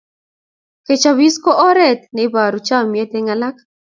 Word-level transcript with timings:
Kechopis 0.85 1.35
ko 1.43 1.51
oret 1.69 1.99
neiporu 2.13 2.59
chamiet 2.67 3.11
eng 3.17 3.29
alak 3.33 3.57